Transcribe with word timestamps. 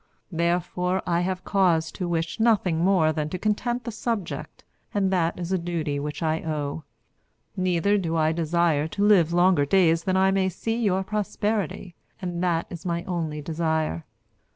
Therefore 0.31 1.03
I 1.05 1.21
have 1.21 1.43
cause 1.45 1.91
to 1.91 2.09
wish 2.09 2.39
nothing 2.39 2.79
more 2.79 3.13
than 3.13 3.29
to 3.29 3.37
content 3.37 3.83
the 3.83 3.91
subject 3.91 4.63
and 4.95 5.11
that 5.13 5.39
is 5.39 5.51
a 5.51 5.59
duty 5.59 5.99
which 5.99 6.23
I 6.23 6.41
owe. 6.41 6.83
Neither 7.55 7.99
do 7.99 8.15
I 8.15 8.31
desire 8.31 8.87
to 8.87 9.05
live 9.05 9.31
longer 9.31 9.63
days 9.63 10.05
than 10.05 10.17
I 10.17 10.31
may 10.31 10.49
see 10.49 10.77
your 10.81 11.03
prosperity 11.03 11.93
and 12.19 12.41
that 12.43 12.65
is 12.71 12.83
my 12.83 13.03
only 13.03 13.43
desire. 13.43 14.03